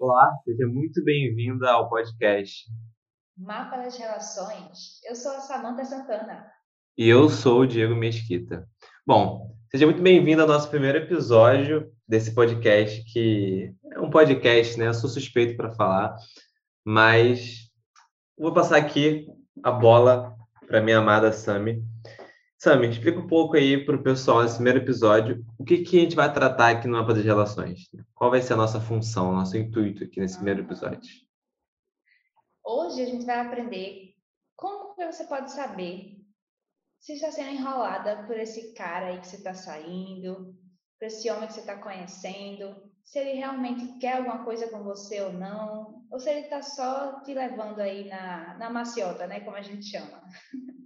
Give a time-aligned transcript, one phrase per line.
[0.00, 2.66] Olá, seja muito bem-vinda ao podcast.
[3.36, 5.00] Mapa das Relações.
[5.04, 6.46] Eu sou a Samanta Santana.
[6.96, 8.64] E eu sou o Diego Mesquita.
[9.04, 14.86] Bom, seja muito bem-vindo ao nosso primeiro episódio desse podcast, que é um podcast, né?
[14.86, 16.14] Eu sou suspeito para falar,
[16.86, 17.68] mas
[18.38, 19.26] vou passar aqui
[19.64, 20.32] a bola
[20.68, 21.82] para minha amada Sami.
[22.60, 26.00] Sami, explica um pouco aí para o pessoal nesse primeiro episódio o que, que a
[26.00, 27.88] gente vai tratar aqui no Mapa das Relações.
[28.12, 31.08] Qual vai ser a nossa função, nosso intuito aqui nesse primeiro episódio?
[32.64, 34.12] Hoje a gente vai aprender
[34.56, 36.16] como você pode saber
[36.98, 40.52] se está sendo enrolada por esse cara aí que você está saindo,
[40.98, 45.20] por esse homem que você está conhecendo, se ele realmente quer alguma coisa com você
[45.20, 49.56] ou não, ou se ele está só te levando aí na, na maciota, né, como
[49.56, 50.20] a gente chama.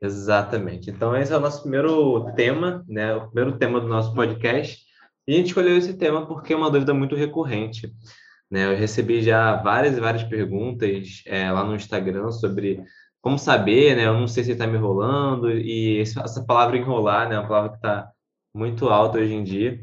[0.00, 0.90] Exatamente.
[0.90, 4.78] Então, esse é o nosso primeiro tema, né, o primeiro tema do nosso podcast.
[5.26, 7.92] E a gente escolheu esse tema porque é uma dúvida muito recorrente.
[8.50, 8.72] Né?
[8.72, 12.82] Eu recebi já várias e várias perguntas é, lá no Instagram sobre
[13.20, 14.06] como saber, né?
[14.06, 17.34] Eu não sei se está me enrolando, e essa palavra enrolar, né?
[17.34, 18.10] É uma palavra que está
[18.54, 19.80] muito alta hoje em dia.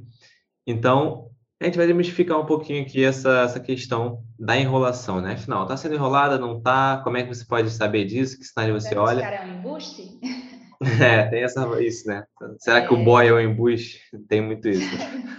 [0.65, 1.29] Então,
[1.61, 5.33] a gente vai desmistificar um pouquinho aqui essa, essa questão da enrolação, né?
[5.33, 7.01] Afinal, está sendo enrolada, não está?
[7.03, 8.37] Como é que você pode saber disso?
[8.37, 9.21] Que sinal você olha?
[9.21, 10.19] Esse cara é um embuste?
[11.01, 12.25] É, tem essa, isso, né?
[12.59, 12.87] Será é...
[12.87, 13.03] que o é.
[13.03, 14.01] boy é um embuste?
[14.27, 14.85] Tem muito isso.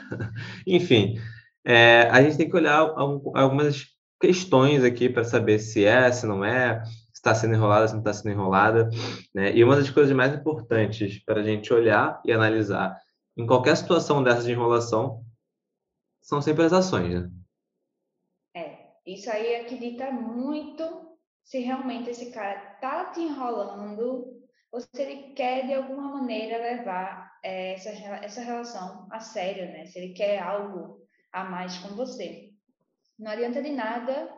[0.67, 1.21] Enfim,
[1.63, 3.85] é, a gente tem que olhar algumas
[4.19, 6.83] questões aqui para saber se é, se não é,
[7.15, 8.89] está sendo enrolada, se não está sendo enrolada.
[9.35, 9.55] Né?
[9.55, 12.97] E uma das coisas mais importantes para a gente olhar e analisar
[13.37, 15.21] em qualquer situação dessa de enrolação
[16.27, 17.23] são sempre as ações.
[17.23, 17.31] Né?
[18.55, 24.35] É, isso aí acredita muito se realmente esse cara está te enrolando
[24.73, 29.87] ou se ele quer de alguma maneira levar é, essa, essa relação a sério, né?
[29.87, 31.01] Se ele quer algo
[31.33, 32.51] a mais com você.
[33.17, 34.35] Não adianta de nada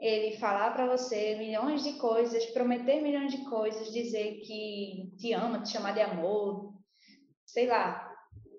[0.00, 5.62] ele falar para você milhões de coisas, prometer milhões de coisas, dizer que te ama,
[5.62, 6.74] te chamar de amor,
[7.46, 8.10] sei lá,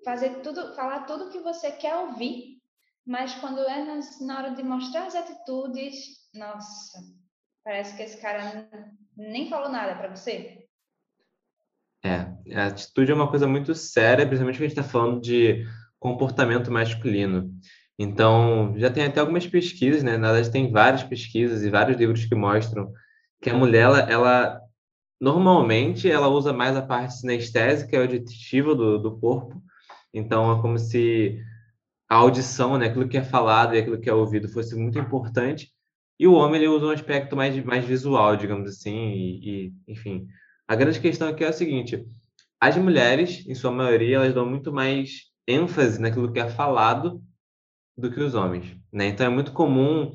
[0.04, 2.61] fazer tudo, falar tudo que você quer ouvir,
[3.06, 5.94] mas quando é na, na hora de mostrar as atitudes,
[6.34, 6.98] nossa,
[7.64, 8.68] parece que esse cara
[9.16, 10.66] nem falou nada para você.
[12.04, 12.26] É,
[12.56, 15.64] a atitude é uma coisa muito séria, principalmente quando a gente está falando de
[15.98, 17.54] comportamento masculino.
[17.98, 20.16] Então, já tem até algumas pesquisas, né?
[20.16, 22.92] Na verdade, tem várias pesquisas e vários livros que mostram
[23.40, 24.60] que a mulher, ela, ela
[25.20, 29.62] normalmente, ela usa mais a parte sinestésica e auditiva do, do corpo.
[30.12, 31.40] Então, é como se
[32.12, 32.88] a audição, né?
[32.88, 35.72] Aquilo que é falado e aquilo que é ouvido fosse muito importante.
[36.18, 40.26] E o homem, ele usa um aspecto mais, mais visual, digamos assim, e, e enfim.
[40.68, 42.06] A grande questão aqui é a seguinte,
[42.60, 47.22] as mulheres, em sua maioria, elas dão muito mais ênfase naquilo que é falado
[47.96, 49.06] do que os homens, né?
[49.06, 50.14] Então é muito comum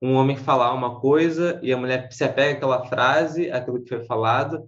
[0.00, 4.02] um homem falar uma coisa e a mulher se apega àquela frase, aquilo que foi
[4.06, 4.66] falado,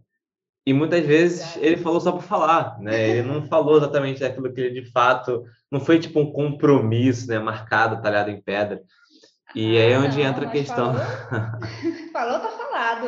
[0.66, 3.10] e muitas vezes ele falou só por falar, né?
[3.10, 7.38] Ele não falou exatamente aquilo que ele de fato não foi tipo um compromisso, né?
[7.38, 8.82] Marcado, talhado em pedra.
[9.54, 10.92] E aí é onde não, entra a questão.
[10.92, 11.50] Falou,
[12.12, 13.06] falou, tá falado.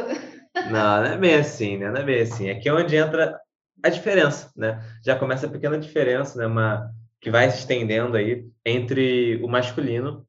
[0.71, 1.91] Não, não é bem assim, né?
[1.91, 2.49] Não é bem assim.
[2.49, 3.39] Aqui é onde entra
[3.83, 4.81] a diferença, né?
[5.05, 6.47] Já começa a pequena diferença, né?
[6.47, 10.25] Uma que vai se estendendo aí entre o masculino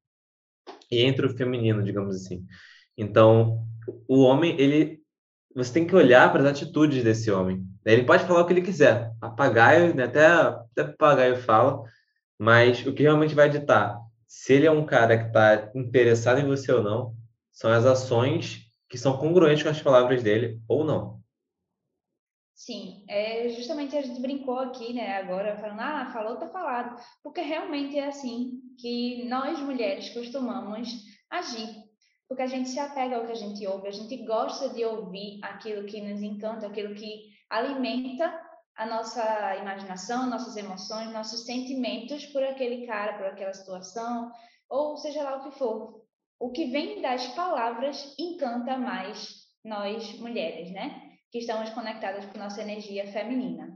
[0.92, 2.44] e entre o feminino, digamos assim.
[2.98, 3.64] Então,
[4.08, 4.99] o homem, ele
[5.56, 7.66] você tem que olhar para as atitudes desse homem.
[7.86, 10.04] Ele pode falar o que ele quiser, papagaio, né?
[10.04, 11.84] até, até papagaio fala,
[12.38, 16.46] mas o que realmente vai ditar se ele é um cara que está interessado em
[16.46, 17.16] você ou não
[17.52, 21.20] são as ações que são congruentes com as palavras dele ou não.
[22.54, 27.42] Sim, é, justamente a gente brincou aqui, né, agora, falando, ah, falou, tá falado, porque
[27.42, 30.90] realmente é assim que nós mulheres costumamos
[31.30, 31.70] agir,
[32.30, 35.40] porque a gente se apega ao que a gente ouve, a gente gosta de ouvir
[35.44, 38.40] aquilo que nos encanta, aquilo que alimenta
[38.78, 44.32] a nossa imaginação, nossas emoções, nossos sentimentos por aquele cara, por aquela situação,
[44.70, 46.06] ou seja lá o que for.
[46.40, 51.10] O que vem das palavras encanta mais nós mulheres, né?
[51.32, 53.76] que estamos conectadas com nossa energia feminina.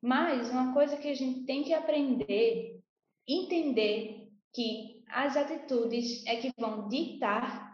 [0.00, 2.80] Mas uma coisa que a gente tem que aprender,
[3.26, 7.67] entender que as atitudes é que vão ditar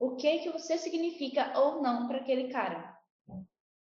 [0.00, 2.96] o que é que você significa ou não para aquele cara.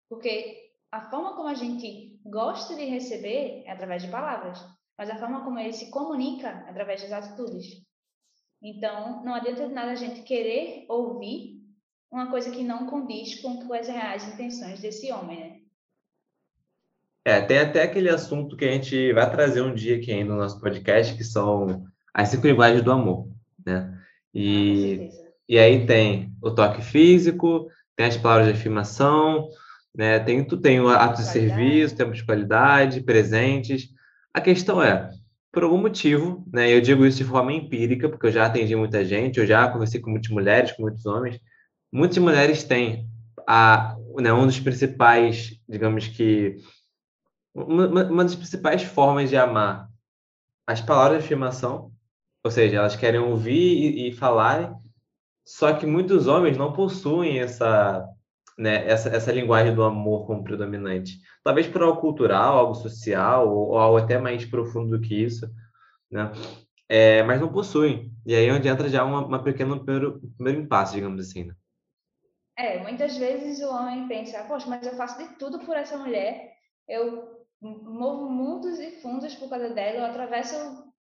[0.07, 4.63] Porque a forma como a gente gosta de receber é através de palavras,
[4.95, 7.83] mas a forma como ele se comunica é através das atitudes.
[8.61, 11.63] Então, não adianta nada a gente querer ouvir
[12.11, 15.59] uma coisa que não condiz com as reais intenções desse homem, né?
[17.25, 20.39] É, tem até aquele assunto que a gente vai trazer um dia aqui ainda no
[20.39, 23.29] nosso podcast, que são as cinco linguagens do amor,
[23.65, 23.99] né?
[24.33, 29.49] E, ah, e aí tem o toque físico, tem as palavras de afirmação,
[29.95, 30.19] né?
[30.19, 33.89] Tem, tu tem o ato de serviço, tempo de qualidade, presentes.
[34.33, 35.09] A questão é,
[35.51, 36.73] por algum motivo, né?
[36.73, 40.01] Eu digo isso de forma empírica, porque eu já atendi muita gente, eu já conversei
[40.01, 41.39] com muitas mulheres, com muitos homens.
[41.91, 43.07] Muitas mulheres têm
[43.47, 46.57] a, né, um dos principais, digamos que
[47.53, 49.87] uma, uma das principais formas de amar
[50.65, 51.91] as palavras de afirmação,
[52.43, 54.73] ou seja, elas querem ouvir e, e falar,
[55.45, 58.07] só que muitos homens não possuem essa,
[58.57, 61.19] né, essa, essa linguagem do amor como predominante.
[61.43, 65.49] Talvez por algo cultural, algo social, ou, ou algo até mais profundo do que isso,
[66.09, 66.31] né?
[66.87, 68.11] É, mas não possuem.
[68.25, 71.45] E aí é onde entra já uma, uma pequena primeiro, primeiro impasse, digamos assim.
[71.45, 71.55] Né?
[72.55, 76.53] É, muitas vezes o homem pensa, poxa, mas eu faço de tudo por essa mulher,
[76.87, 80.55] eu movo mundos e fundos por causa dela, eu atravesso,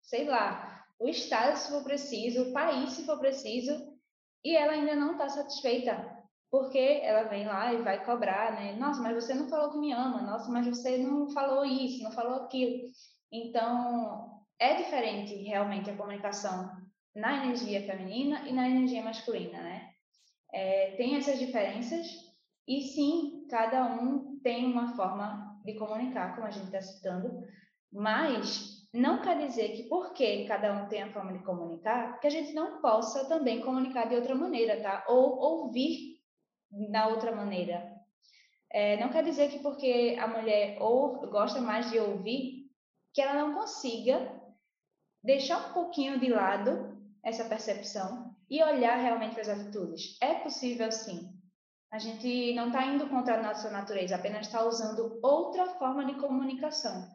[0.02, 3.74] sei lá, o estado se for preciso, o país se for preciso,
[4.44, 6.18] e ela ainda não está satisfeita,
[6.50, 8.74] porque ela vem lá e vai cobrar, né?
[8.74, 12.12] Nossa, mas você não falou que me ama, nossa, mas você não falou isso, não
[12.12, 12.90] falou aquilo.
[13.32, 16.72] Então, é diferente realmente a comunicação
[17.16, 19.90] na energia feminina e na energia masculina, né?
[20.54, 22.08] É, tem essas diferenças
[22.68, 27.42] e sim, cada um tem uma forma de comunicar, como a gente está citando,
[27.92, 32.30] mas não quer dizer que porque cada um tem a forma de comunicar, que a
[32.30, 35.06] gente não possa também comunicar de outra maneira, tá?
[35.08, 36.18] Ou ouvir
[36.92, 37.96] da outra maneira.
[38.72, 42.70] É, não quer dizer que porque a mulher ou gosta mais de ouvir,
[43.14, 44.32] que ela não consiga
[45.24, 50.18] deixar um pouquinho de lado essa percepção e olhar realmente para as atitudes.
[50.22, 51.34] É possível sim.
[51.92, 56.16] A gente não está indo contra a nossa natureza, apenas está usando outra forma de
[56.16, 57.08] comunicação.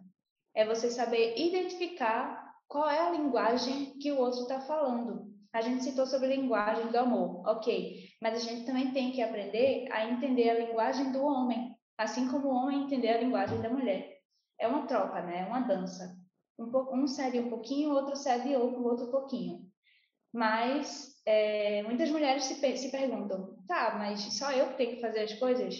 [0.54, 5.32] É você saber identificar qual é a linguagem que o outro está falando.
[5.52, 9.86] A gente citou sobre linguagem do amor, ok, mas a gente também tem que aprender
[9.92, 14.18] a entender a linguagem do homem, assim como o homem entender a linguagem da mulher.
[14.58, 15.40] É uma troca, né?
[15.40, 16.16] É uma dança.
[16.58, 19.60] Um, um cede um pouquinho, o outro cede outro, outro pouquinho.
[20.32, 25.20] Mas é, muitas mulheres se, se perguntam, tá, mas só eu que tenho que fazer
[25.20, 25.76] as coisas?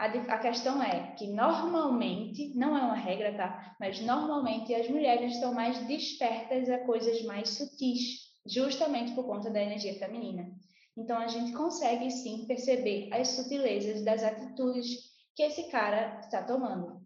[0.00, 3.76] A, a questão é que normalmente, não é uma regra, tá?
[3.78, 9.62] Mas normalmente as mulheres estão mais despertas a coisas mais sutis, justamente por conta da
[9.62, 10.50] energia feminina.
[10.96, 14.88] Então a gente consegue sim perceber as sutilezas das atitudes
[15.36, 17.02] que esse cara está tomando.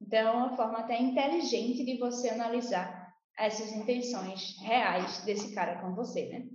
[0.00, 5.96] Então é uma forma até inteligente de você analisar essas intenções reais desse cara com
[5.96, 6.46] você, né?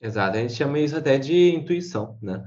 [0.00, 2.42] Exato, a gente chama isso até de intuição, né?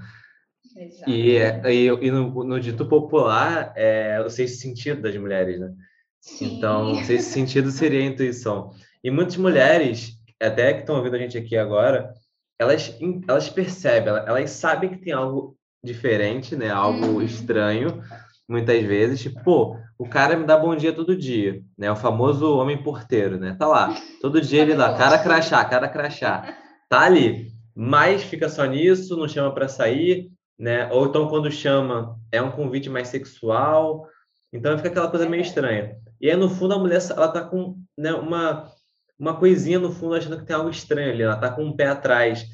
[0.77, 1.09] Exato.
[1.09, 5.73] E, é, e, e no, no, dito popular, é o sexto sentido das mulheres, né?
[6.21, 6.57] Sim.
[6.57, 8.71] Então, o sexto sentido seria a intuição.
[9.03, 12.13] E muitas mulheres, até que estão ouvindo a gente aqui agora,
[12.59, 12.95] elas,
[13.27, 16.69] elas percebem, elas sabem que tem algo diferente, né?
[16.69, 17.21] Algo uhum.
[17.21, 18.01] estranho,
[18.47, 21.91] muitas vezes, tipo, pô, o cara me dá bom dia todo dia, né?
[21.91, 23.55] O famoso homem porteiro, né?
[23.57, 26.55] Tá lá, todo dia ele dá cara crachá, cara crachá.
[26.89, 30.91] Tá ali, mas fica só nisso, não chama para sair, né?
[30.91, 34.07] Ou então quando chama, é um convite mais sexual.
[34.51, 35.97] Então fica aquela coisa meio estranha.
[36.19, 38.71] E aí no fundo a mulher ela tá com, né, uma
[39.19, 41.87] uma coisinha no fundo achando que tem algo estranho ali, ela tá com um pé
[41.87, 42.45] atrás.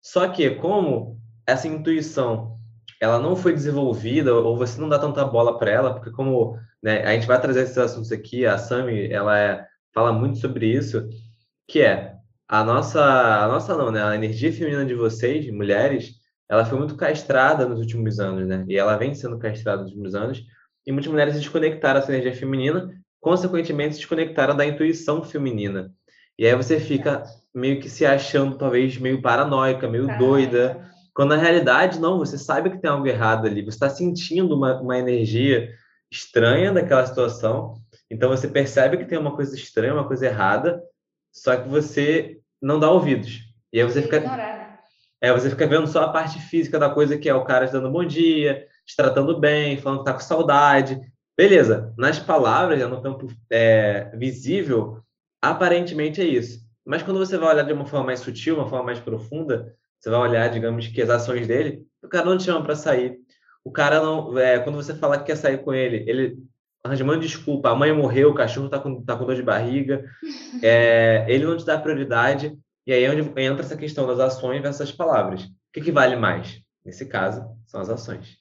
[0.00, 2.58] Só que como essa intuição
[3.00, 7.02] ela não foi desenvolvida ou você não dá tanta bola para ela, porque como né,
[7.04, 11.08] a gente vai trazer esses assuntos aqui, a Sami, ela é, fala muito sobre isso,
[11.66, 12.14] que é
[12.46, 16.12] a nossa, a nossa não, né, a energia feminina de vocês, mulheres,
[16.52, 20.14] ela foi muito castrada nos últimos anos, né, e ela vem sendo castrada nos últimos
[20.14, 20.44] anos,
[20.86, 22.90] e muitas mulheres se desconectaram dessa energia feminina,
[23.22, 25.90] consequentemente se desconectaram da intuição feminina.
[26.38, 27.22] E aí você fica
[27.54, 32.68] meio que se achando talvez meio paranoica, meio doida, quando na realidade, não, você sabe
[32.68, 35.70] que tem algo errado ali, você está sentindo uma, uma energia
[36.10, 37.76] estranha daquela situação,
[38.10, 40.82] então você percebe que tem uma coisa estranha, uma coisa errada,
[41.32, 43.40] só que você não dá ouvidos.
[43.72, 44.61] E aí você fica.
[45.22, 47.72] É, você fica vendo só a parte física da coisa, que é o cara te
[47.72, 51.00] dando bom dia, te tratando bem, falando que tá com saudade.
[51.36, 55.00] Beleza, nas palavras, no campo é, visível,
[55.40, 56.60] aparentemente é isso.
[56.84, 60.10] Mas quando você vai olhar de uma forma mais sutil, uma forma mais profunda, você
[60.10, 63.18] vai olhar, digamos, que as ações dele, o cara não te chama para sair.
[63.64, 64.36] O cara não.
[64.36, 66.36] É, quando você fala que quer sair com ele, ele
[66.82, 67.70] arranja uma desculpa.
[67.70, 70.04] A mãe morreu, o cachorro tá com, tá com dor de barriga.
[70.64, 72.56] É, ele não te dá prioridade.
[72.86, 75.44] E aí é onde entra essa questão das ações versus as palavras.
[75.44, 76.60] O que, que vale mais?
[76.84, 78.36] Nesse caso, são as ações.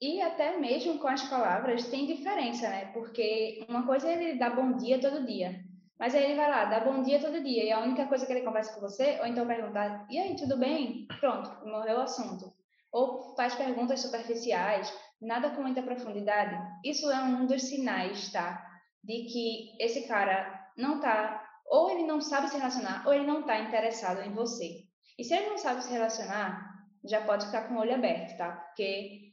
[0.00, 2.90] E até mesmo com as palavras tem diferença, né?
[2.92, 5.60] Porque uma coisa é ele dar bom dia todo dia.
[5.98, 8.32] Mas aí ele vai lá, dá bom dia todo dia, e a única coisa que
[8.32, 11.08] ele conversa com você, ou então perguntar, e aí, tudo bem?
[11.18, 12.52] Pronto, morreu o assunto.
[12.92, 16.56] Ou faz perguntas superficiais, nada com muita profundidade.
[16.84, 18.64] Isso é um dos sinais, tá?
[19.02, 23.42] De que esse cara não tá, ou ele não sabe se relacionar, ou ele não
[23.42, 24.84] tá interessado em você.
[25.18, 26.68] E se ele não sabe se relacionar,
[27.04, 28.52] já pode ficar com o olho aberto, tá?
[28.52, 29.28] Porque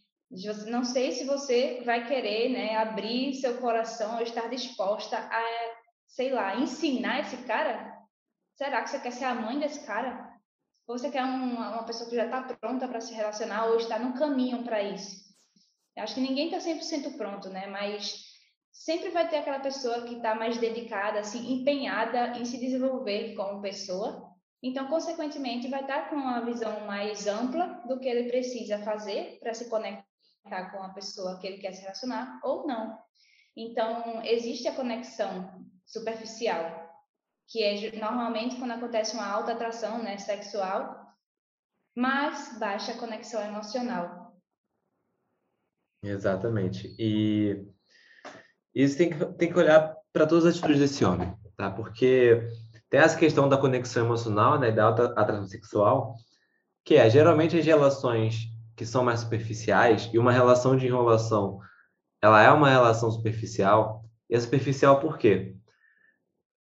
[0.67, 5.75] não sei se você vai querer, né, abrir seu coração ou estar disposta a
[6.15, 7.93] sei lá, ensinar esse cara?
[8.55, 10.33] Será que você quer ser a mãe desse cara?
[10.87, 13.99] Ou você quer uma, uma pessoa que já está pronta para se relacionar ou está
[13.99, 15.25] no caminho para isso?
[15.95, 17.67] Eu acho que ninguém está 100% pronto, né?
[17.67, 18.23] Mas
[18.75, 23.61] sempre vai ter aquela pessoa que está mais dedicada, assim, empenhada em se desenvolver como
[23.61, 24.29] pessoa.
[24.61, 29.39] Então, consequentemente, vai estar tá com uma visão mais ampla do que ele precisa fazer
[29.39, 30.05] para se conectar
[30.71, 32.99] com a pessoa que ele quer se relacionar ou não.
[33.55, 36.93] Então, existe a conexão superficial,
[37.47, 41.15] que é normalmente quando acontece uma alta atração né, sexual,
[41.95, 44.35] mas baixa conexão emocional.
[46.03, 46.93] Exatamente.
[46.99, 47.73] E
[48.75, 51.71] isso tem que, tem que olhar para todas as atitudes desse homem, tá?
[51.71, 52.45] Porque
[52.89, 56.15] tem essa questão da conexão emocional, né, da alta atração sexual,
[56.83, 61.59] que é geralmente as relações que são mais superficiais e uma relação de enrolação,
[62.21, 64.03] ela é uma relação superficial.
[64.29, 65.55] E é superficial por quê?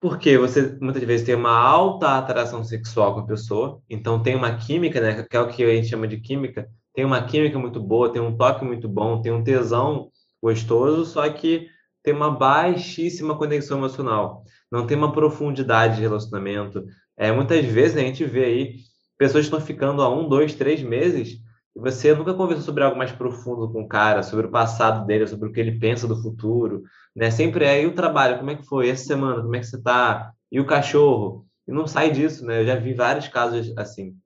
[0.01, 4.57] Porque você muitas vezes tem uma alta atração sexual com a pessoa, então tem uma
[4.57, 7.81] química, né, que é o que a gente chama de química, tem uma química muito
[7.81, 10.11] boa, tem um toque muito bom, tem um tesão
[10.43, 11.69] gostoso, só que
[12.07, 16.87] tem uma baixíssima conexão emocional, não tem uma profundidade de relacionamento.
[17.17, 18.75] É, muitas vezes a gente vê aí
[19.19, 21.41] pessoas que estão ficando há um, dois, três meses
[21.75, 25.27] e você nunca conversou sobre algo mais profundo com o cara, sobre o passado dele,
[25.27, 26.85] sobre o que ele pensa do futuro,
[27.15, 27.29] né?
[27.33, 28.89] Sempre é, e o trabalho, como é que foi?
[28.89, 30.33] Essa semana, como é que você tá?
[30.53, 31.45] E o cachorro?
[31.67, 32.61] E não sai disso, né?
[32.61, 34.17] Eu já vi vários casos assim.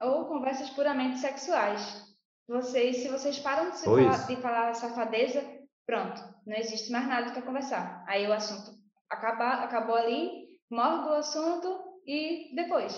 [0.00, 2.06] Ou conversas puramente sexuais.
[2.48, 5.42] Vocês, se vocês param de, falar, de falar safadeza,
[5.86, 8.04] pronto, não existe mais nada para conversar.
[8.06, 8.76] Aí o assunto
[9.08, 12.94] acabou ali, morre o assunto e depois.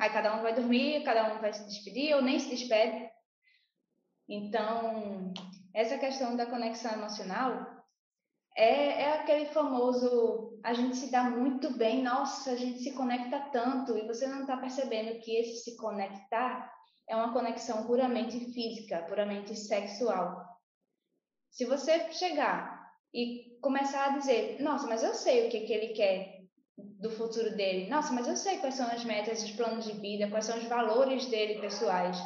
[0.00, 3.10] Aí cada um vai dormir, cada um vai se despedir ou nem se despede.
[4.28, 5.32] Então,
[5.74, 7.66] essa questão da conexão emocional
[8.56, 13.40] é, é aquele famoso a gente se dá muito bem, nossa, a gente se conecta
[13.52, 16.72] tanto e você não está percebendo que esse se conectar
[17.08, 20.51] é uma conexão puramente física, puramente sexual.
[21.52, 25.88] Se você chegar e começar a dizer, nossa, mas eu sei o que, que ele
[25.88, 26.40] quer
[26.76, 27.90] do futuro dele.
[27.90, 30.64] Nossa, mas eu sei quais são as metas, os planos de vida, quais são os
[30.64, 32.18] valores dele pessoais.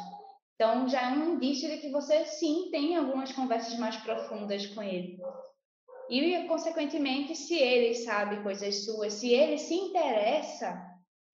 [0.55, 4.81] Então já é um indício de que você sim tem algumas conversas mais profundas com
[4.81, 5.19] ele.
[6.09, 10.81] E, consequentemente, se ele sabe coisas suas, se ele se interessa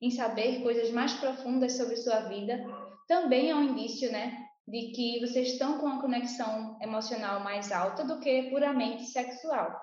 [0.01, 2.65] em saber coisas mais profundas sobre sua vida,
[3.07, 8.03] também é um indício, né, de que vocês estão com uma conexão emocional mais alta
[8.03, 9.77] do que puramente sexual.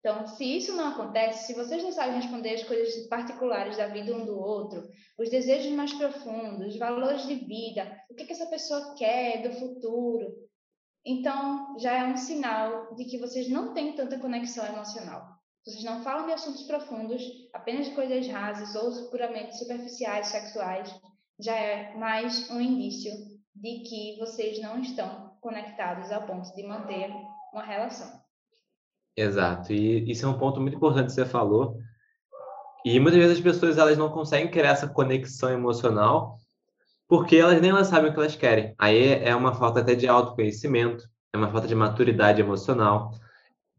[0.00, 4.14] Então, se isso não acontece, se vocês não sabem responder as coisas particulares da vida
[4.14, 8.46] um do outro, os desejos mais profundos, os valores de vida, o que, que essa
[8.46, 10.26] pessoa quer do futuro,
[11.04, 15.22] então já é um sinal de que vocês não têm tanta conexão emocional.
[15.64, 17.22] Vocês não falam de assuntos profundos,
[17.52, 20.90] apenas de coisas rasas ou puramente superficiais, sexuais,
[21.38, 23.12] já é mais um indício
[23.60, 27.10] de que vocês não estão conectados ao ponto de manter
[27.52, 28.10] uma relação.
[29.16, 29.72] Exato.
[29.72, 31.76] E isso é um ponto muito importante que você falou.
[32.84, 36.38] E muitas vezes as pessoas elas não conseguem criar essa conexão emocional
[37.06, 38.74] porque elas nem elas sabem o que elas querem.
[38.78, 43.12] Aí é uma falta até de autoconhecimento, é uma falta de maturidade emocional,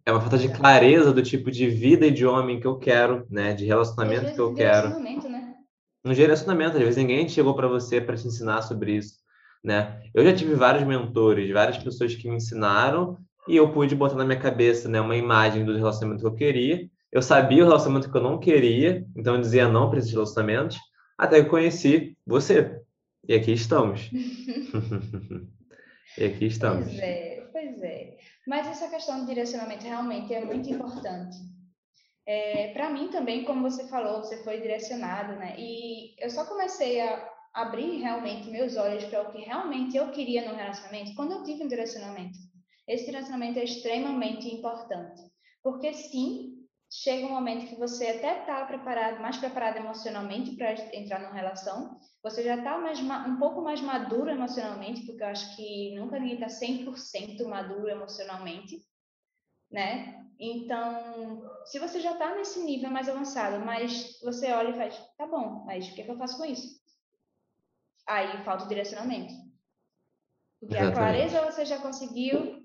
[0.05, 3.25] é uma falta de clareza do tipo de vida e de homem que eu quero,
[3.29, 4.99] né, de relacionamento que eu quero.
[4.99, 5.55] Né?
[6.03, 9.15] Um direcionamento, às vezes ninguém chegou para você para te ensinar sobre isso,
[9.63, 10.01] né?
[10.13, 14.25] Eu já tive vários mentores, várias pessoas que me ensinaram e eu pude botar na
[14.25, 16.89] minha cabeça né, uma imagem do relacionamento que eu queria.
[17.11, 20.77] Eu sabia o relacionamento que eu não queria, então eu dizia não para esses relacionamentos,
[21.17, 22.81] até que conheci você.
[23.27, 24.09] E aqui estamos.
[26.17, 26.85] e aqui estamos.
[26.85, 28.17] Pois é, pois é.
[28.47, 31.37] Mas essa questão do direcionamento realmente é muito importante.
[32.25, 35.55] É, para mim também, como você falou, você foi direcionado, né?
[35.57, 40.49] E eu só comecei a abrir realmente meus olhos para o que realmente eu queria
[40.49, 42.37] no relacionamento quando eu tive um direcionamento
[42.87, 45.21] esse direcionamento é extremamente importante.
[45.63, 51.19] Porque sim, chega um momento que você até está preparado, mais preparado emocionalmente para entrar
[51.19, 56.19] numa relação, você já está um pouco mais maduro emocionalmente, porque eu acho que nunca
[56.19, 58.79] ninguém está 100% maduro emocionalmente.
[59.71, 60.25] né?
[60.37, 65.25] Então, se você já está nesse nível mais avançado, mas você olha e faz, tá
[65.25, 66.81] bom, mas o que, é que eu faço com isso?
[68.07, 69.33] Aí falta o direcionamento.
[70.59, 70.93] Porque Exatamente.
[70.93, 72.61] a clareza você já conseguiu,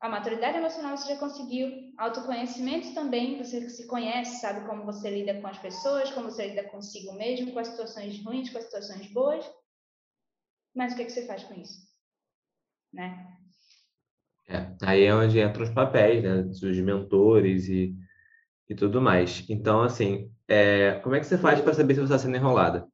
[0.00, 5.40] a maturidade emocional você já conseguiu, autoconhecimento também, você se conhece, sabe como você lida
[5.40, 9.06] com as pessoas, como você lida consigo mesmo, com as situações ruins, com as situações
[9.12, 9.44] boas.
[10.74, 11.88] Mas o que, é que você faz com isso?
[12.92, 13.26] Né?
[14.48, 17.94] É, aí é onde entram os papéis, né, dos mentores e,
[18.68, 19.44] e tudo mais.
[19.48, 22.86] Então, assim, é, como é que você faz para saber se você está sendo enrolada?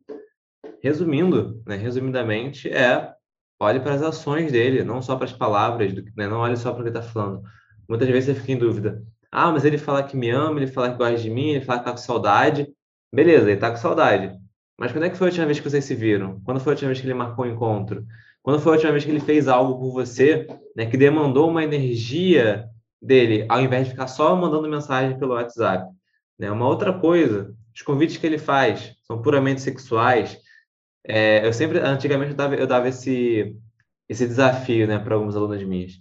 [0.84, 3.10] Resumindo, né, resumidamente, é
[3.58, 6.80] olhe para as ações dele, não só para as palavras, né, não olhe só para
[6.80, 7.42] o que ele está falando.
[7.88, 9.02] Muitas vezes você fica em dúvida.
[9.32, 11.78] Ah, mas ele fala que me ama, ele fala que gosta de mim, ele fala
[11.78, 12.68] que está com saudade.
[13.10, 14.38] Beleza, ele está com saudade.
[14.78, 16.42] Mas quando é que foi a última vez que vocês se viram?
[16.44, 18.04] Quando foi a última vez que ele marcou um encontro?
[18.42, 21.64] Quando foi a última vez que ele fez algo por você, né, que demandou uma
[21.64, 22.68] energia
[23.00, 25.90] dele, ao invés de ficar só mandando mensagem pelo WhatsApp?
[26.38, 26.50] Né?
[26.50, 30.44] Uma outra coisa, os convites que ele faz são puramente sexuais.
[31.06, 33.56] É, eu sempre, antigamente, eu dava, eu dava esse,
[34.08, 35.92] esse desafio né, para alguns alunos minhas.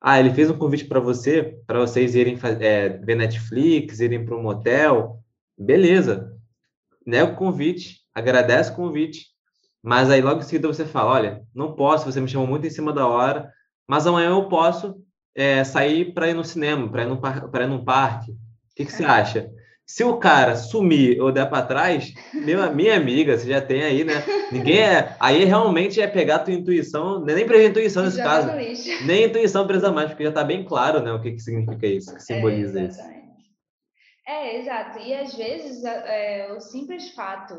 [0.00, 4.36] Ah, ele fez um convite para você, para vocês irem é, ver Netflix, irem para
[4.36, 5.18] um motel.
[5.58, 6.34] Beleza.
[7.06, 9.26] Nega o convite, agradece o convite,
[9.82, 12.70] mas aí logo em seguida você fala, olha, não posso, você me chamou muito em
[12.70, 13.50] cima da hora,
[13.86, 14.96] mas amanhã eu posso
[15.34, 18.32] é, sair para ir no cinema, para ir, no ir num parque.
[18.32, 18.36] O
[18.76, 19.50] que, que você acha?
[19.90, 24.04] Se o cara sumir ou der para trás, meu, minha amiga, você já tem aí,
[24.04, 24.22] né?
[24.52, 25.16] Ninguém é.
[25.18, 28.52] Aí realmente é pegar a tua intuição, nem para intuição nesse já caso.
[29.04, 31.12] Nem intuição precisa mais, porque já está bem claro, né?
[31.12, 33.00] O que, que significa isso, o que simboliza é, isso.
[34.28, 35.00] É, exato.
[35.00, 37.56] E às vezes é, o simples fato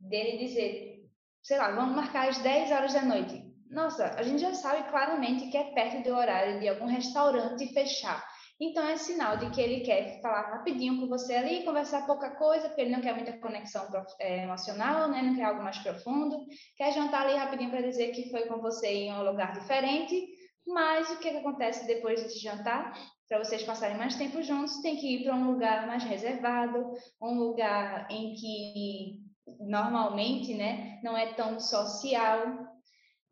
[0.00, 1.04] dele dizer,
[1.44, 3.40] sei lá, vamos marcar às 10 horas da noite.
[3.70, 8.20] Nossa, a gente já sabe claramente que é perto do horário de algum restaurante fechar.
[8.60, 12.68] Então é sinal de que ele quer falar rapidinho com você ali, conversar pouca coisa,
[12.68, 13.86] porque ele não quer muita conexão
[14.18, 15.22] é, emocional, né?
[15.22, 16.44] não quer algo mais profundo.
[16.76, 20.26] Quer jantar ali rapidinho para dizer que foi com você em um lugar diferente.
[20.66, 22.92] Mas o que, que acontece depois desse jantar?
[23.28, 27.34] Para vocês passarem mais tempo juntos, tem que ir para um lugar mais reservado, um
[27.38, 29.28] lugar em que
[29.60, 32.66] normalmente, né, não é tão social.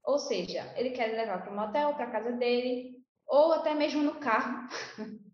[0.05, 2.97] Ou seja, ele quer levar para o motel, para casa dele,
[3.27, 4.69] ou até mesmo no carro.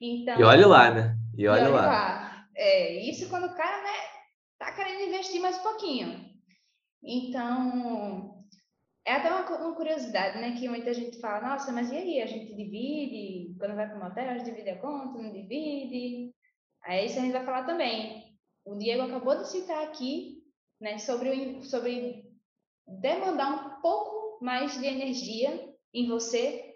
[0.00, 1.16] então, e olhe lá, né?
[1.36, 1.86] E olhe, e olhe lá.
[1.86, 2.48] lá.
[2.54, 3.98] É, isso quando o cara, né,
[4.58, 6.28] tá querendo investir mais um pouquinho.
[7.02, 8.44] Então,
[9.06, 10.56] é até uma, uma, curiosidade, né?
[10.58, 12.22] Que muita gente fala, nossa, mas e aí?
[12.22, 13.56] A gente divide?
[13.58, 16.34] Quando vai para o motel, a gente divide a conta, não divide?
[16.84, 18.36] Aí isso a gente vai falar também.
[18.64, 20.42] O Diego acabou de citar aqui,
[20.80, 22.24] né, sobre, sobre
[22.86, 26.67] demandar um pouco mais de energia em você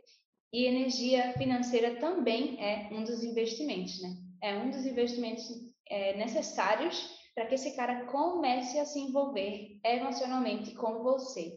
[0.52, 4.14] e energia financeira também é um dos investimentos, né?
[4.42, 5.44] É um dos investimentos
[5.88, 11.54] é, necessários para que esse cara comece a se envolver emocionalmente com você.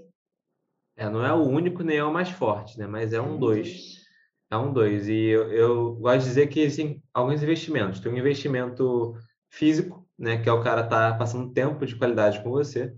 [0.95, 2.88] É, não é o único nem é o mais forte, né?
[2.88, 4.05] Mas é um dois.
[4.49, 5.10] É um dois.
[5.10, 7.99] E eu, eu gosto de dizer que existem alguns investimentos.
[7.99, 9.13] Tem um investimento
[9.49, 12.95] físico, né, que é o cara tá passando tempo de qualidade com você.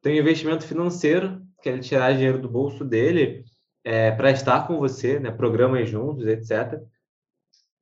[0.00, 3.44] Tem o investimento financeiro, que é ele tirar dinheiro do bolso dele
[3.84, 6.80] é, para estar com você, né, programas juntos, etc.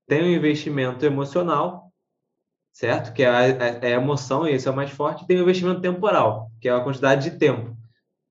[0.06, 1.92] Tem o investimento emocional,
[2.72, 3.12] certo?
[3.14, 5.26] Que é a, é, é a emoção, e esse é o mais forte.
[5.26, 7.76] Tem o investimento temporal, que é a quantidade de tempo.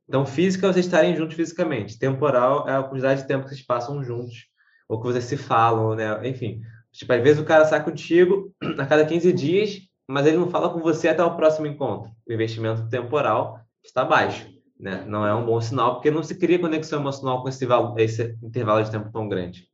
[0.07, 1.97] Então, física vocês estarem juntos fisicamente.
[1.97, 4.47] Temporal é a quantidade de tempo que vocês passam juntos,
[4.89, 6.27] ou que vocês se falam, né?
[6.27, 10.49] Enfim, tipo, às vezes o cara sai contigo a cada 15 dias mas ele não
[10.49, 12.11] fala com você até o próximo encontro.
[12.27, 14.45] O investimento temporal está baixo.
[14.81, 15.05] Né?
[15.05, 17.67] Não é um bom sinal, porque não se cria conexão emocional com esse,
[17.97, 19.69] esse intervalo de tempo tão grande.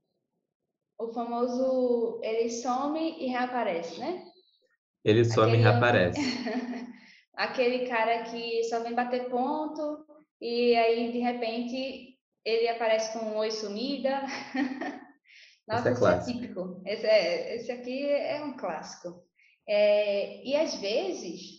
[0.99, 4.25] O famoso ele some e reaparece, né?
[5.05, 5.57] Ele some Aquele...
[5.57, 6.19] e reaparece.
[7.33, 10.05] Aquele cara que só vem bater ponto
[10.41, 14.21] e aí, de repente, ele aparece com um oi sumida.
[15.67, 16.81] Nossa, esse é, é típico.
[16.85, 19.23] Esse, é, esse aqui é um clássico.
[19.67, 21.56] É, e às vezes,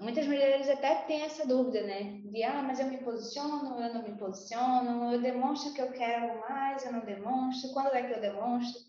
[0.00, 2.20] muitas mulheres até têm essa dúvida, né?
[2.24, 6.40] De, ah, mas eu me posiciono, eu não me posiciono, eu demonstro que eu quero
[6.40, 8.80] mais, eu não demonstro, quando é que eu demonstro?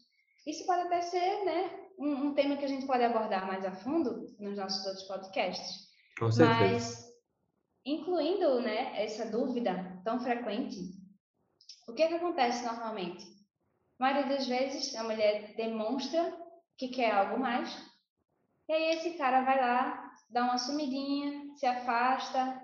[0.46, 3.72] Isso pode até ser, né, um, um tema que a gente pode abordar mais a
[3.72, 5.90] fundo nos nossos outros podcasts.
[6.18, 6.60] Com certeza.
[6.60, 7.10] Mas,
[7.86, 10.78] incluindo, né, essa dúvida tão frequente,
[11.88, 13.26] o que, é que acontece normalmente?
[14.00, 16.38] A maioria das vezes, a mulher demonstra
[16.78, 17.76] que quer algo mais,
[18.68, 22.62] e aí esse cara vai lá, dá uma sumidinha, se afasta,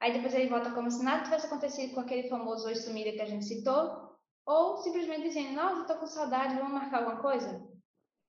[0.00, 3.22] aí depois ele volta como se nada tivesse acontecido com aquele famoso oi sumida que
[3.22, 4.10] a gente citou,
[4.46, 7.66] ou simplesmente dizendo, nossa, estou com saudade, vamos marcar alguma coisa?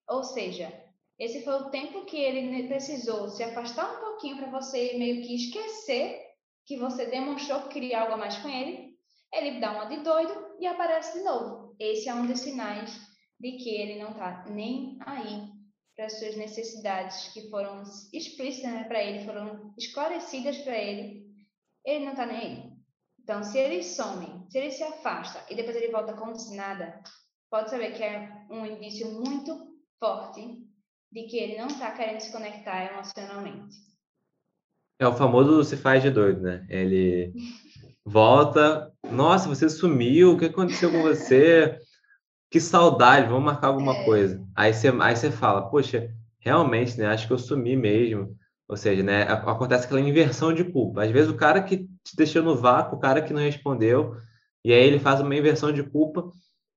[0.08, 0.72] Ou seja,
[1.20, 5.36] esse foi o tempo que ele precisou se afastar um pouquinho para você meio que
[5.36, 6.20] esquecer
[6.66, 8.92] que você demonstrou que queria algo a mais com ele.
[9.34, 11.76] Ele dá uma de doido e aparece de novo.
[11.80, 12.92] Esse é um dos sinais
[13.40, 15.61] de que ele não está nem aí
[15.96, 21.26] para as suas necessidades que foram explícitas né, para ele, foram esclarecidas para ele.
[21.86, 22.72] Ele não está nem aí.
[23.24, 27.02] Então, se ele some, se ele se afasta e depois ele volta como se nada,
[27.50, 30.42] pode saber que é um indício muito forte
[31.12, 33.76] de que ele não está querendo se conectar emocionalmente.
[35.00, 36.66] É o famoso se faz de doido, né?
[36.70, 37.34] Ele
[38.06, 41.80] volta, nossa, você sumiu, o que aconteceu com você?
[42.52, 44.04] Que saudade, vamos marcar alguma é.
[44.04, 44.46] coisa.
[44.54, 47.08] Aí você, aí você fala, poxa, realmente, né?
[47.08, 48.36] Acho que eu sumi mesmo.
[48.68, 51.04] Ou seja, né, acontece aquela inversão de culpa.
[51.04, 54.16] Às vezes o cara que te deixou no vácuo, o cara que não respondeu,
[54.64, 56.30] e aí ele faz uma inversão de culpa,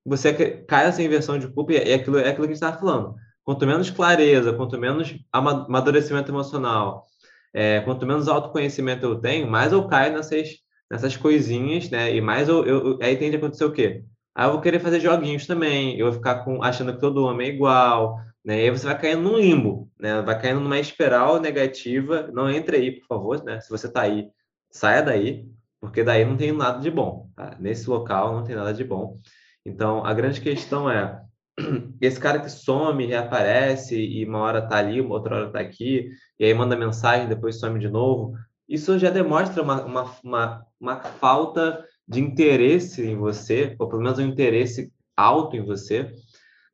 [0.04, 0.32] você
[0.66, 3.14] cai nessa inversão de culpa e é aquilo, é aquilo que a gente estava falando.
[3.44, 7.04] Quanto menos clareza, quanto menos amadurecimento emocional,
[7.52, 10.48] é, quanto menos autoconhecimento eu tenho, mais eu caio nessas,
[10.90, 12.14] nessas coisinhas, né?
[12.14, 14.04] E mais eu, eu, aí tende a acontecer o quê?
[14.34, 17.48] Aí eu vou querer fazer joguinhos também, eu vou ficar com, achando que todo homem
[17.48, 18.58] é igual, né?
[18.58, 20.20] E aí você vai caindo num limbo, né?
[20.22, 22.28] Vai caindo numa espiral negativa.
[22.32, 23.60] Não entre aí, por favor, né?
[23.60, 24.28] Se você está aí,
[24.70, 25.48] saia daí,
[25.80, 27.56] porque daí não tem nada de bom, tá?
[27.60, 29.18] Nesse local não tem nada de bom.
[29.64, 31.22] Então, a grande questão é
[32.00, 36.08] esse cara que some, reaparece e uma hora tá ali, uma outra hora tá aqui,
[36.38, 38.34] e aí manda mensagem, depois some de novo.
[38.68, 44.18] Isso já demonstra uma, uma, uma, uma falta de interesse em você, ou pelo menos
[44.18, 46.14] um interesse alto em você,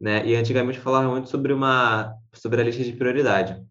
[0.01, 0.27] né?
[0.27, 3.63] E antigamente falava muito sobre uma sobre a lista de prioridade.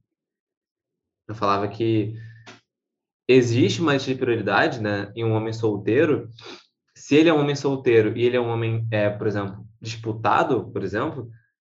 [1.27, 2.15] Eu falava que
[3.27, 6.29] existe uma lista de prioridade, né, em um homem solteiro.
[6.95, 10.71] Se ele é um homem solteiro e ele é um homem, é, por exemplo, disputado,
[10.71, 11.29] por exemplo,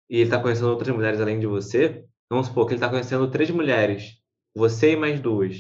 [0.10, 3.32] e ele está conhecendo outras mulheres além de você, vamos supor que ele está conhecendo
[3.32, 4.18] três mulheres,
[4.54, 5.56] você e mais duas.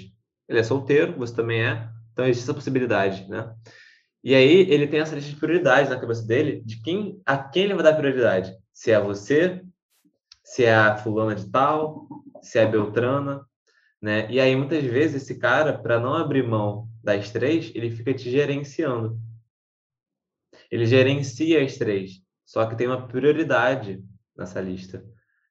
[0.48, 3.56] Ele é solteiro, você também é, então existe essa possibilidade, né?
[4.26, 7.66] E aí ele tem essa lista de prioridades na cabeça dele, de quem a quem
[7.66, 9.64] ele vai dar prioridade se é você,
[10.44, 12.08] se é a fulana de tal,
[12.42, 13.48] se é a Beltrana,
[14.02, 14.30] né?
[14.32, 18.32] E aí muitas vezes esse cara, para não abrir mão das três, ele fica te
[18.32, 19.20] gerenciando.
[20.72, 24.04] Ele gerencia as três, só que tem uma prioridade
[24.36, 25.06] nessa lista.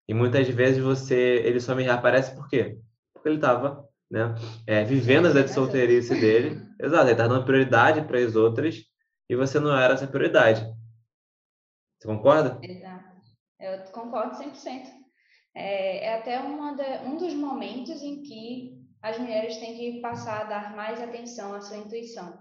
[0.08, 2.76] E muitas vezes você, ele só me reaparece por quê?
[3.12, 4.34] Porque ele estava, né,
[4.66, 6.60] é, vivendo a vida de solteirice dele.
[6.80, 8.82] Exato, ele estava dando prioridade para as outras
[9.28, 10.60] e você não era essa prioridade.
[11.98, 12.58] Você concorda?
[12.62, 13.14] Exato.
[13.58, 14.86] Eu concordo 100%.
[15.54, 20.44] É, é até de, um dos momentos em que as mulheres têm que passar a
[20.44, 22.38] dar mais atenção à sua intuição.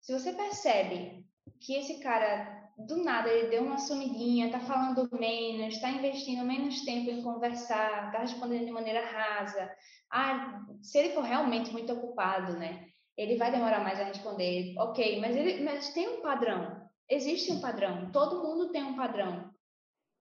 [0.00, 1.24] Se você percebe
[1.60, 6.84] que esse cara, do nada, ele deu uma sumidinha, tá falando menos, está investindo menos
[6.84, 9.70] tempo em conversar, tá respondendo de maneira rasa,
[10.10, 12.86] ah, se ele for realmente muito ocupado, né?
[13.16, 17.60] Ele vai demorar mais a responder, ok, mas, ele, mas tem um padrão, existe um
[17.60, 19.50] padrão, todo mundo tem um padrão.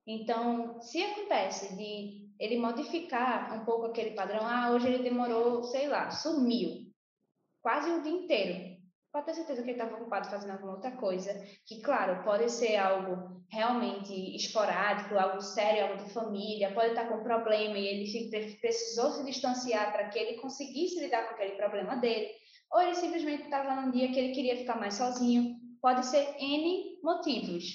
[0.06, 5.88] Então, se acontece de ele modificar um pouco aquele padrão, ah, hoje ele demorou, sei
[5.88, 6.84] lá, sumiu
[7.62, 8.73] quase o dia inteiro.
[9.14, 11.32] Pode ter certeza que ele estava ocupado fazendo alguma outra coisa,
[11.68, 17.22] que, claro, pode ser algo realmente esporádico, algo sério, algo de família, pode estar com
[17.22, 22.28] problema e ele precisou se distanciar para que ele conseguisse lidar com aquele problema dele,
[22.72, 27.00] ou ele simplesmente estava num dia que ele queria ficar mais sozinho, pode ser N
[27.04, 27.66] motivos.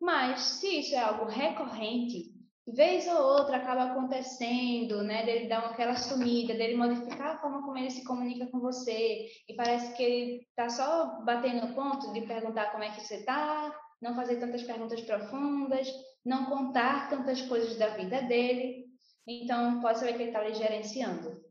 [0.00, 2.32] Mas se isso é algo recorrente,
[2.74, 7.78] vez ou outra acaba acontecendo, né, dele dar aquela sumida, dele modificar a forma como
[7.78, 12.22] ele se comunica com você, e parece que ele tá só batendo no ponto de
[12.22, 15.88] perguntar como é que você tá, não fazer tantas perguntas profundas,
[16.24, 18.86] não contar tantas coisas da vida dele.
[19.26, 21.42] Então, pode saber que ele está lhe gerenciando.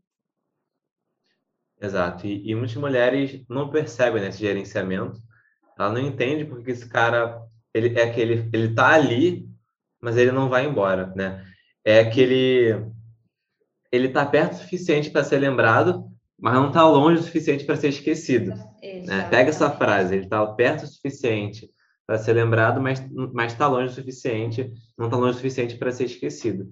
[1.80, 2.25] Exato.
[2.25, 5.19] E, e muitas mulheres não percebem esse gerenciamento.
[5.77, 9.46] Ela não entende porque esse cara ele é aquele, ele tá ali,
[10.01, 11.43] mas ele não vai embora, né?
[11.86, 12.75] É aquele,
[13.91, 16.05] ele tá perto o suficiente para ser lembrado,
[16.39, 18.53] mas não tá longe o suficiente para ser esquecido.
[18.81, 19.27] Né?
[19.29, 21.69] Pega essa frase, ele tá perto o suficiente
[22.05, 25.91] para ser lembrado, mas mas está longe o suficiente, não está longe o suficiente para
[25.91, 26.69] ser esquecido.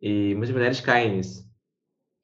[0.00, 1.48] E muitas mulheres caem nisso.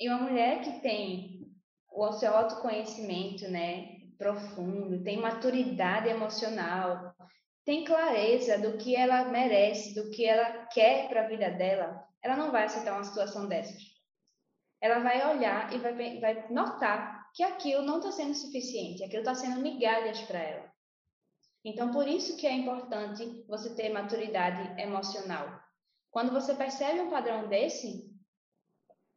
[0.01, 1.46] E uma mulher que tem
[1.90, 7.14] o seu autoconhecimento, né, profundo, tem maturidade emocional,
[7.66, 12.37] tem clareza do que ela merece, do que ela quer para a vida dela, ela
[12.37, 13.83] não vai aceitar uma situação dessas.
[14.81, 19.35] Ela vai olhar e vai, vai notar que aquilo não está sendo suficiente, aquilo está
[19.35, 20.72] sendo migalhas para ela.
[21.64, 25.61] Então, por isso que é importante você ter maturidade emocional.
[26.12, 28.09] Quando você percebe um padrão desse,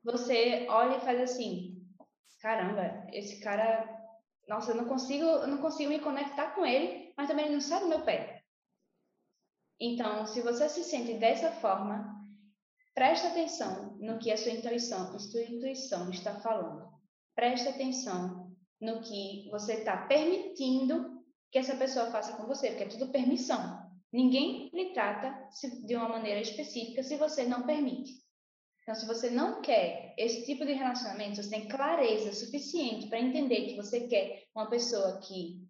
[0.03, 1.87] você olha e faz assim:
[2.41, 3.87] caramba, esse cara,
[4.47, 7.61] nossa, eu não consigo, eu não consigo me conectar com ele, mas também ele não
[7.61, 8.38] sai do meu pé.
[9.79, 12.13] Então, se você se sente dessa forma,
[12.93, 16.89] preste atenção no que a sua intuição, a sua intuição está falando.
[17.33, 22.87] Preste atenção no que você está permitindo que essa pessoa faça com você, porque é
[22.87, 23.79] tudo permissão.
[24.11, 25.47] Ninguém lhe trata
[25.85, 28.11] de uma maneira específica se você não permite.
[28.81, 33.67] Então, se você não quer esse tipo de relacionamento, você tem clareza suficiente para entender
[33.67, 35.63] que você quer uma pessoa que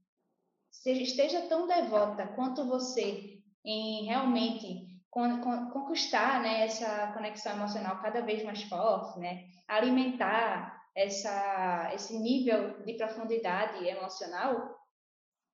[0.86, 8.62] esteja tão devota quanto você em realmente conquistar né, essa conexão emocional cada vez mais
[8.64, 9.46] forte, né?
[9.68, 14.78] alimentar essa, esse nível de profundidade emocional,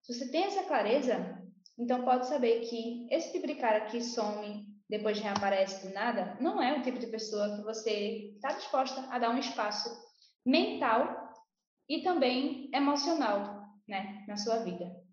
[0.01, 1.41] se você tem essa clareza,
[1.77, 6.61] então pode saber que esse tipo de cara que some, depois reaparece do nada, não
[6.61, 9.89] é o tipo de pessoa que você está disposta a dar um espaço
[10.45, 11.33] mental
[11.89, 15.04] e também emocional, né, na sua vida.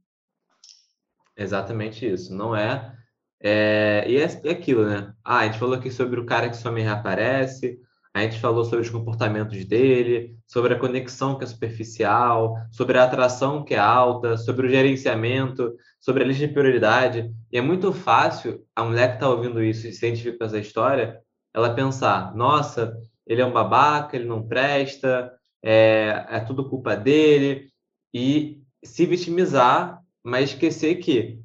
[1.37, 2.35] Exatamente isso.
[2.35, 2.95] Não é,
[3.41, 5.13] é e é, é aquilo, né?
[5.25, 7.79] Ah, a gente falou aqui sobre o cara que some e reaparece,
[8.15, 13.05] a gente falou sobre os comportamentos dele, sobre a conexão que é superficial, sobre a
[13.05, 17.33] atração que é alta, sobre o gerenciamento, sobre a lista de prioridade.
[17.51, 20.59] E é muito fácil a mulher que está ouvindo isso e se identifica com essa
[20.59, 21.21] história,
[21.55, 22.95] ela pensar: nossa,
[23.27, 27.71] ele é um babaca, ele não presta, é, é tudo culpa dele,
[28.13, 31.41] e se vitimizar, mas esquecer que,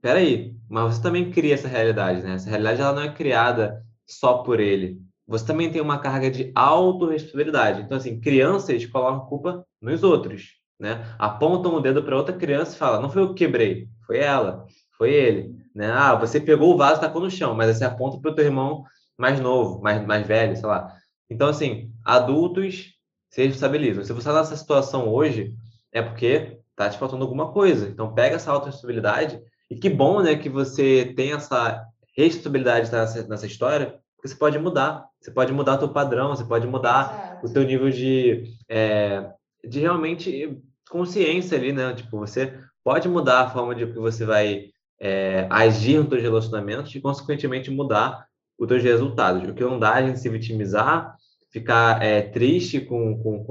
[0.00, 2.34] peraí, mas você também cria essa realidade, né?
[2.34, 6.52] Essa realidade ela não é criada só por ele você também tem uma carga de
[6.54, 7.82] autorresponsabilidade.
[7.82, 11.14] Então, assim, crianças colocam culpa nos outros, né?
[11.18, 14.64] Apontam o dedo para outra criança e falam, não foi eu que quebrei, foi ela,
[14.96, 15.90] foi ele, né?
[15.90, 18.44] Ah, você pegou o vaso e tacou no chão, mas você aponta para o teu
[18.44, 18.84] irmão
[19.18, 20.94] mais novo, mais, mais velho, sei lá.
[21.28, 22.94] Então, assim, adultos
[23.30, 24.04] se responsabilizam.
[24.04, 25.54] Se você está nessa situação hoje,
[25.92, 27.88] é porque tá te faltando alguma coisa.
[27.88, 31.84] Então, pega essa autorresponsabilidade e que bom, né, que você tem essa
[32.16, 35.06] responsabilidade nessa, nessa história, porque você pode mudar.
[35.20, 39.28] Você pode mudar o teu padrão, você pode mudar o teu nível de, é,
[39.64, 40.56] de realmente
[40.88, 41.94] consciência ali, né?
[41.94, 44.66] Tipo, você pode mudar a forma de que você vai
[45.00, 48.26] é, agir nos teus relacionamentos e, consequentemente, mudar
[48.58, 49.48] os teus resultados.
[49.48, 51.16] O que não dá é a gente se vitimizar,
[51.50, 53.44] ficar é, triste com, com,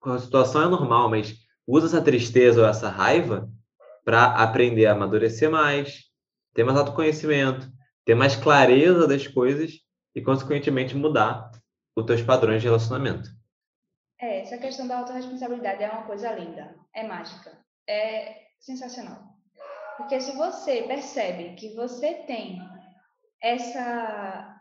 [0.00, 1.36] com, a, situação é normal, mas
[1.68, 3.48] usa essa tristeza ou essa raiva
[4.04, 6.04] para aprender a amadurecer mais,
[6.54, 7.70] ter mais autoconhecimento,
[8.06, 9.74] ter mais clareza das coisas
[10.14, 11.50] e, consequentemente, mudar
[11.94, 13.28] os teus padrões de relacionamento.
[14.18, 19.22] É, essa questão da autorresponsabilidade é uma coisa linda, é mágica, é sensacional.
[19.98, 22.58] Porque se você percebe que você tem
[23.42, 24.54] essa.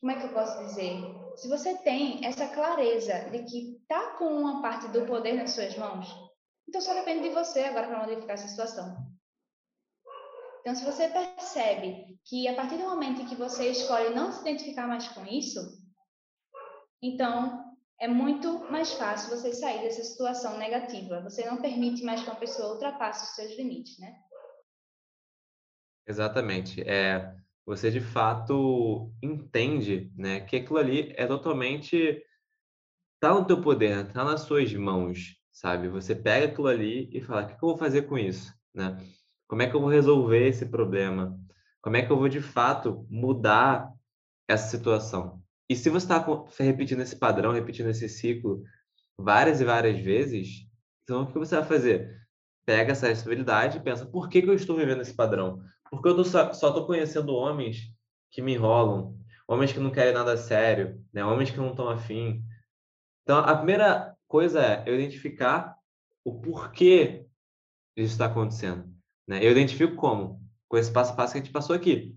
[0.00, 1.00] Como é que eu posso dizer?
[1.36, 5.76] Se você tem essa clareza de que tá com uma parte do poder nas suas
[5.76, 6.08] mãos,
[6.68, 9.14] então só depende de você agora para modificar essa situação.
[10.60, 14.40] Então, se você percebe que a partir do momento em que você escolhe não se
[14.40, 15.60] identificar mais com isso,
[17.02, 21.20] então é muito mais fácil você sair dessa situação negativa.
[21.22, 24.18] Você não permite mais que uma pessoa ultrapasse os seus limites, né?
[26.06, 26.80] Exatamente.
[26.82, 32.24] É, você de fato entende, né, que aquilo ali é totalmente
[33.20, 35.88] tá no teu poder, tá nas suas mãos, sabe?
[35.88, 38.98] Você pega aquilo ali e fala: "O que eu vou fazer com isso?", né?
[39.48, 41.38] Como é que eu vou resolver esse problema?
[41.80, 43.88] Como é que eu vou de fato mudar
[44.48, 45.40] essa situação?
[45.68, 46.26] E se você está
[46.58, 48.62] repetindo esse padrão, repetindo esse ciclo
[49.16, 50.66] várias e várias vezes,
[51.04, 52.20] então o que você vai fazer?
[52.66, 55.62] Pega essa responsabilidade e pensa: por que, que eu estou vivendo esse padrão?
[55.90, 57.92] Porque eu tô só estou conhecendo homens
[58.32, 61.24] que me enrolam, homens que não querem nada sério, né?
[61.24, 62.42] homens que não estão afim.
[63.22, 65.76] Então, a primeira coisa é eu identificar
[66.24, 67.24] o porquê
[67.96, 68.92] isso está acontecendo.
[69.28, 69.38] Né?
[69.40, 70.42] Eu identifico como?
[70.66, 72.16] Com esse passo a passo que a gente passou aqui.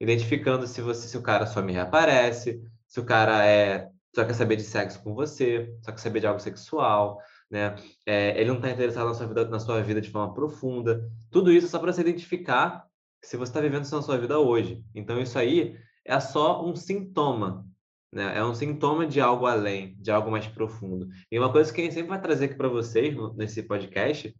[0.00, 4.34] Identificando se você, se o cara só me reaparece, se o cara é só quer
[4.34, 7.76] saber de sexo com você, só quer saber de algo sexual, né?
[8.04, 11.08] É, ele não está interessado na sua vida, na sua vida de forma profunda.
[11.30, 12.84] Tudo isso é só para se identificar
[13.22, 14.84] se você está vivendo isso na sua vida hoje.
[14.92, 17.64] Então isso aí é só um sintoma,
[18.12, 18.36] né?
[18.36, 21.08] É um sintoma de algo além, de algo mais profundo.
[21.30, 24.34] E uma coisa que a gente sempre vai trazer aqui para vocês nesse podcast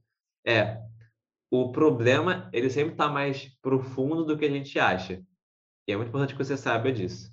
[0.47, 0.81] é
[1.51, 5.23] o problema ele sempre está mais profundo do que a gente acha.
[5.89, 7.33] E é muito importante que você saiba disso.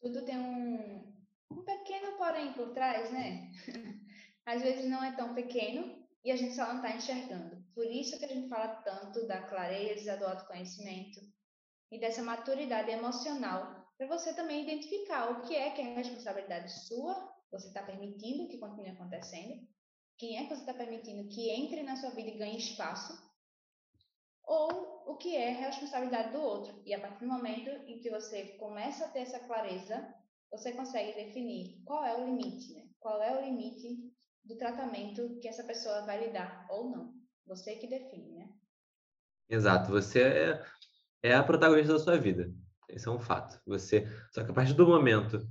[0.00, 1.14] Tudo tem um,
[1.50, 3.50] um pequeno porém por trás, né?
[4.46, 7.64] Às vezes não é tão pequeno, e a gente só não está enxergando.
[7.74, 11.20] Por isso que a gente fala tanto da clareza, do autoconhecimento
[11.90, 17.14] e dessa maturidade emocional, para você também identificar o que é que é responsabilidade sua,
[17.50, 19.66] você está permitindo que continue acontecendo,
[20.16, 23.12] quem é que você está permitindo que entre na sua vida e ganhe espaço,
[24.44, 26.80] ou o que é responsabilidade do outro.
[26.86, 30.14] E a partir do momento em que você começa a ter essa clareza,
[30.50, 32.88] você consegue definir qual é o limite, né?
[32.98, 34.12] Qual é o limite
[34.44, 37.14] do tratamento que essa pessoa vai lhe dar ou não.
[37.46, 38.48] Você que define, né?
[39.48, 39.90] Exato.
[39.90, 40.64] Você é,
[41.22, 42.50] é a protagonista da sua vida.
[42.88, 43.60] Isso é um fato.
[43.66, 45.46] Você, só que a partir do momento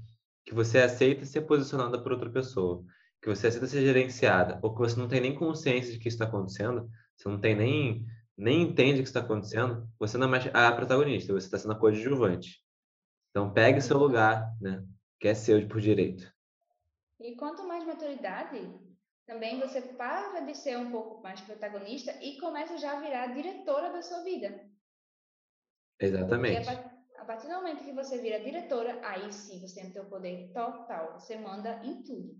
[0.46, 2.84] que você aceita ser posicionada por outra pessoa,
[3.22, 6.16] que você aceita ser gerenciada, ou que você não tem nem consciência de que isso
[6.16, 8.06] está acontecendo, você não tem nem
[8.38, 11.74] nem entende o que está acontecendo, você não é mais a protagonista, você está sendo
[11.74, 12.64] a coadjuvante.
[13.32, 14.86] Então pegue seu lugar, né?
[15.20, 16.32] Que é seu por direito.
[17.20, 18.62] E quanto mais maturidade,
[19.26, 23.92] também você para de ser um pouco mais protagonista e começa já a virar diretora
[23.92, 24.70] da sua vida.
[26.00, 26.70] Exatamente.
[26.70, 26.97] A,
[27.28, 31.20] partir do momento que você vira diretora, aí sim você tem o seu poder total.
[31.20, 32.38] Você manda em tudo.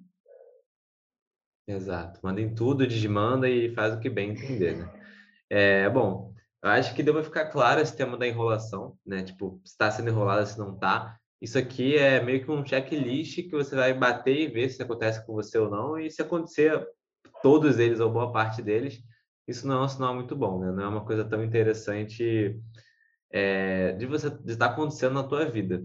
[1.68, 2.22] Exato.
[2.24, 4.90] Manda em tudo, desmanda e faz o que bem entender, né?
[5.50, 9.24] É, bom, eu acho que deu para ficar claro esse tema da enrolação, né?
[9.24, 11.18] Tipo, se está sendo enrolada, se não está.
[11.42, 15.26] Isso aqui é meio que um checklist que você vai bater e ver se acontece
[15.26, 15.98] com você ou não.
[15.98, 16.86] E se acontecer,
[17.42, 19.02] todos eles ou boa parte deles,
[19.48, 20.70] isso não é um sinal muito bom, né?
[20.70, 22.60] Não é uma coisa tão interessante
[23.32, 25.84] é, de você de estar acontecendo na tua vida.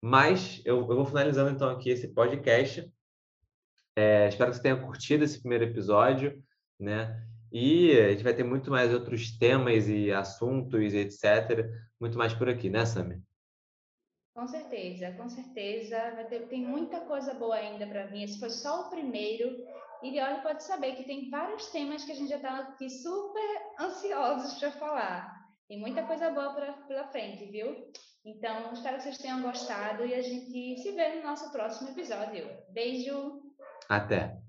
[0.00, 2.92] Mas eu, eu vou finalizando então aqui esse podcast.
[3.96, 6.42] É, espero que você tenha curtido esse primeiro episódio,
[6.78, 7.26] né?
[7.50, 11.70] E a gente vai ter muito mais outros temas e assuntos, etc.
[11.98, 13.22] Muito mais por aqui, né, Sami?
[14.34, 15.96] Com certeza, com certeza.
[16.14, 18.24] Vai ter, tem muita coisa boa ainda para vir.
[18.24, 19.64] Esse foi só o primeiro.
[20.02, 23.62] E olha, pode saber que tem vários temas que a gente já está aqui super
[23.80, 25.35] ansiosos para falar.
[25.68, 27.90] Tem muita coisa boa pra, pela frente, viu?
[28.24, 32.48] Então, espero que vocês tenham gostado e a gente se vê no nosso próximo episódio.
[32.70, 33.42] Beijo!
[33.88, 34.45] Até!